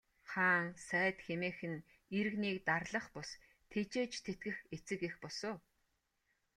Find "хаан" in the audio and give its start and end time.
0.31-0.67